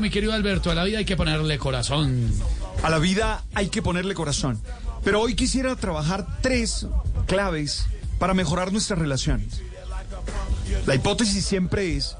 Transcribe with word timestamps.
mi 0.00 0.10
querido 0.10 0.32
Alberto. 0.32 0.70
A 0.70 0.74
la 0.74 0.84
vida 0.84 0.98
hay 0.98 1.04
que 1.04 1.16
ponerle 1.16 1.58
corazón. 1.58 2.30
A 2.82 2.90
la 2.90 2.98
vida 2.98 3.42
hay 3.54 3.68
que 3.68 3.82
ponerle 3.82 4.14
corazón. 4.14 4.60
Pero 5.02 5.20
hoy 5.20 5.34
quisiera 5.34 5.74
trabajar 5.76 6.26
tres 6.42 6.86
claves 7.26 7.86
para 8.18 8.34
mejorar 8.34 8.70
nuestras 8.70 8.98
relaciones. 8.98 9.62
La 10.86 10.94
hipótesis 10.94 11.44
siempre 11.44 11.96
es 11.96 12.16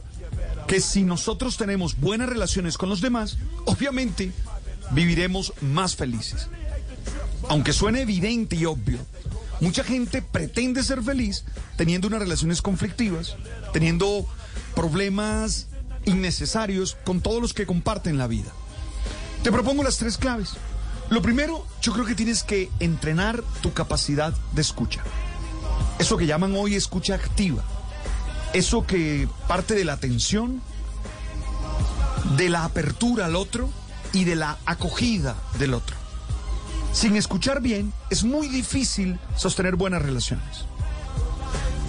que 0.67 0.81
si 0.81 1.03
nosotros 1.03 1.57
tenemos 1.57 1.99
buenas 1.99 2.29
relaciones 2.29 2.79
con 2.79 2.89
los 2.89 3.01
demás, 3.01 3.37
obviamente 3.67 4.33
viviremos 4.91 5.53
más 5.61 5.95
felices. 5.95 6.49
Aunque 7.49 7.73
suene 7.73 8.01
evidente 8.01 8.57
y 8.57 8.65
obvio, 8.65 8.99
mucha 9.61 9.85
gente 9.85 10.23
pretende 10.23 10.83
ser 10.83 11.03
feliz 11.03 11.45
teniendo 11.77 12.09
unas 12.09 12.21
relaciones 12.21 12.63
conflictivas, 12.63 13.37
teniendo 13.73 14.27
problemas 14.75 15.67
innecesarios 16.05 16.97
con 17.05 17.21
todos 17.21 17.41
los 17.41 17.55
que 17.55 17.67
comparten 17.67 18.19
la 18.19 18.27
vida. 18.27 18.51
Te 19.43 19.53
propongo 19.53 19.83
las 19.83 19.99
tres 19.99 20.19
claves. 20.19 20.55
Lo 21.11 21.23
primero, 21.23 21.65
yo 21.81 21.93
creo 21.93 22.05
que 22.05 22.15
tienes 22.15 22.43
que 22.43 22.71
entrenar 22.81 23.43
tu 23.63 23.73
capacidad 23.73 24.35
de 24.53 24.63
escucha. 24.63 25.03
Eso 25.99 26.17
que 26.17 26.27
llaman 26.27 26.55
hoy 26.57 26.75
escucha 26.75 27.15
activa. 27.15 27.63
Eso 28.53 28.87
que 28.87 29.29
parte 29.47 29.75
de 29.75 29.85
la 29.85 29.95
atención, 29.95 30.61
de 32.37 32.49
la 32.49 32.65
apertura 32.65 33.27
al 33.27 33.37
otro 33.37 33.71
y 34.13 34.25
de 34.25 34.37
la 34.37 34.59
acogida 34.67 35.37
del 35.59 35.75
otro. 35.75 35.97
Sin 36.93 37.17
escuchar 37.17 37.61
bien, 37.61 37.93
es 38.11 38.25
muy 38.25 38.49
difícil 38.49 39.19
sostener 39.37 39.77
buenas 39.77 40.03
relaciones. 40.03 40.65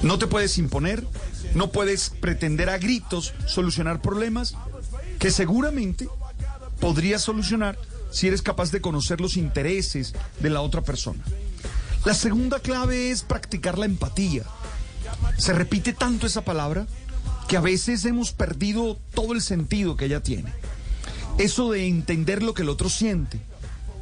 No 0.04 0.18
te 0.18 0.28
puedes 0.28 0.58
imponer, 0.58 1.06
no 1.54 1.72
puedes 1.72 2.10
pretender 2.10 2.70
a 2.70 2.78
gritos 2.78 3.34
solucionar 3.46 4.02
problemas 4.02 4.56
que 5.20 5.32
seguramente 5.32 6.08
podrías 6.80 7.22
solucionar 7.22 7.78
si 8.12 8.28
eres 8.28 8.42
capaz 8.42 8.72
de 8.72 8.82
conocer 8.82 9.22
los 9.22 9.38
intereses 9.38 10.14
de 10.40 10.50
la 10.50 10.62
otra 10.62 10.82
persona. 10.82 11.24
La 12.06 12.14
segunda 12.14 12.60
clave 12.60 13.12
es 13.12 13.24
practicar 13.24 13.78
la 13.78 13.86
empatía. 13.86 14.44
Se 15.38 15.54
repite 15.54 15.94
tanto 15.94 16.28
esa 16.28 16.44
palabra 16.46 16.88
que 17.48 17.58
a 17.58 17.62
veces 17.62 18.06
hemos 18.06 18.32
perdido 18.32 18.98
todo 19.14 19.34
el 19.34 19.42
sentido 19.42 19.98
que 19.98 20.06
ella 20.06 20.24
tiene. 20.24 20.54
Eso 21.38 21.72
de 21.72 21.88
entender 21.88 22.44
lo 22.44 22.54
que 22.54 22.62
el 22.62 22.70
otro 22.70 22.90
siente, 22.90 23.40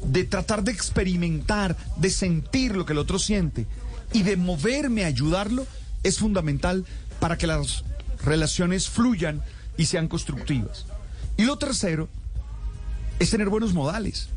de 0.04 0.24
tratar 0.24 0.64
de 0.64 0.72
experimentar, 0.72 1.76
de 1.98 2.10
sentir 2.10 2.76
lo 2.76 2.86
que 2.86 2.94
el 2.94 3.00
otro 3.00 3.20
siente 3.20 3.66
y 4.14 4.24
de 4.24 4.38
moverme 4.38 5.04
a 5.04 5.08
ayudarlo 5.08 5.66
es 6.08 6.20
fundamental 6.20 6.86
para 7.20 7.38
que 7.38 7.48
las 7.48 7.84
relaciones 8.24 8.90
fluyan 8.90 9.42
y 9.78 9.86
sean 9.86 10.08
constructivas. 10.08 10.86
Y 11.38 11.44
lo 11.44 11.58
tercero 11.58 12.10
es 13.20 13.30
tener 13.30 13.50
buenos 13.50 13.74
modales. 13.74 14.30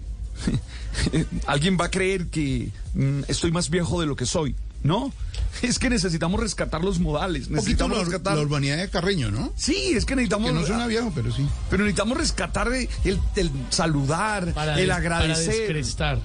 Alguien 1.46 1.76
va 1.80 1.86
a 1.86 1.90
creer 1.90 2.26
que 2.28 2.70
mm, 2.94 3.22
estoy 3.28 3.52
más 3.52 3.70
viejo 3.70 4.00
de 4.00 4.06
lo 4.06 4.16
que 4.16 4.26
soy. 4.26 4.54
No, 4.82 5.12
es 5.60 5.78
que 5.78 5.90
necesitamos 5.90 6.40
rescatar 6.40 6.82
los 6.82 7.00
modales. 7.00 7.50
Necesitamos 7.50 7.98
la, 7.98 8.04
rescatar. 8.04 8.36
la 8.36 8.42
urbanidad 8.42 8.78
de 8.78 8.88
Carreño, 8.88 9.30
¿no? 9.30 9.52
Sí, 9.54 9.92
es 9.94 10.06
que 10.06 10.16
necesitamos. 10.16 10.48
Que 10.48 10.54
no 10.54 10.66
suena 10.66 10.86
viejo, 10.86 11.12
pero 11.14 11.30
sí. 11.30 11.46
Pero 11.68 11.84
necesitamos 11.84 12.16
rescatar 12.16 12.68
el, 12.72 12.88
el 13.36 13.50
saludar, 13.68 14.54
Para 14.54 14.80
el 14.80 14.86
des- 14.86 14.96
agradecer. 14.96 15.46
Para 15.46 15.58
descrestar. 15.58 16.18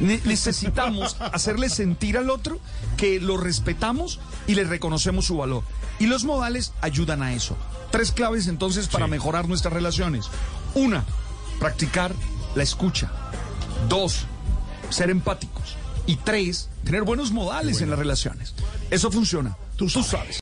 Ne- 0.00 0.20
necesitamos 0.24 1.16
hacerle 1.20 1.68
sentir 1.68 2.16
al 2.16 2.30
otro 2.30 2.58
que 2.96 3.20
lo 3.20 3.36
respetamos 3.36 4.20
y 4.46 4.54
le 4.54 4.64
reconocemos 4.64 5.26
su 5.26 5.36
valor. 5.36 5.62
Y 5.98 6.06
los 6.06 6.24
modales 6.24 6.72
ayudan 6.80 7.22
a 7.22 7.34
eso. 7.34 7.56
Tres 7.90 8.12
claves 8.12 8.46
entonces 8.46 8.88
para 8.88 9.06
mejorar 9.06 9.48
nuestras 9.48 9.74
relaciones. 9.74 10.26
Una, 10.74 11.04
practicar 11.58 12.14
la 12.54 12.62
escucha. 12.62 13.10
Dos, 13.88 14.26
ser 14.90 15.10
empáticos. 15.10 15.76
Y 16.06 16.16
tres, 16.16 16.70
tener 16.84 17.02
buenos 17.02 17.30
modales 17.30 17.80
en 17.80 17.90
las 17.90 17.98
relaciones. 17.98 18.54
Eso 18.90 19.10
funciona. 19.10 19.56
Tú, 19.76 19.88
sabes. 19.88 20.38